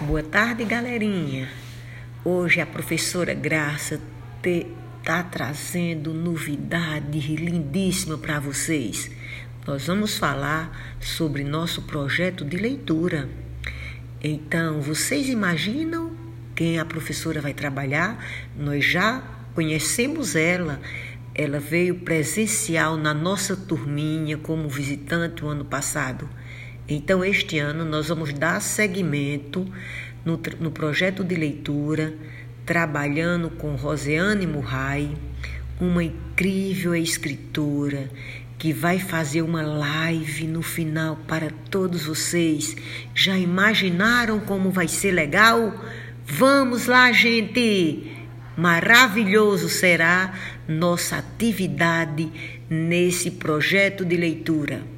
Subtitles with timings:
[0.00, 1.48] Boa tarde, galerinha.
[2.24, 4.00] Hoje a professora Graça
[4.44, 9.08] está trazendo novidade lindíssima para vocês.
[9.64, 13.28] Nós vamos falar sobre nosso projeto de leitura.
[14.20, 16.10] Então, vocês imaginam
[16.56, 18.18] quem a professora vai trabalhar?
[18.58, 19.22] Nós já
[19.54, 20.80] conhecemos ela.
[21.32, 26.28] Ela veio presencial na nossa turminha como visitante o ano passado.
[26.88, 29.66] Então, este ano, nós vamos dar seguimento
[30.24, 32.14] no, no projeto de leitura,
[32.66, 35.16] trabalhando com Roseane Murray,
[35.80, 38.10] uma incrível escritora
[38.58, 42.76] que vai fazer uma live no final para todos vocês.
[43.14, 45.74] Já imaginaram como vai ser legal?
[46.26, 48.12] Vamos lá, gente!
[48.56, 50.32] Maravilhoso será
[50.68, 52.30] nossa atividade
[52.70, 54.93] nesse projeto de leitura.